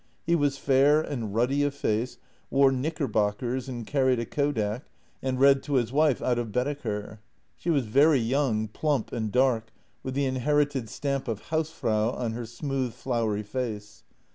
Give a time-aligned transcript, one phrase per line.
[0.25, 2.17] He was fair and ruddy of face,
[2.49, 4.85] wore knickerbockers and carried a kodak,
[5.21, 7.19] and read to his wife out of Baedeker.
[7.55, 12.47] She was very young, plump, and dark, with the inherited stamp of hausfrau on her
[12.47, 14.03] smooth, floury face.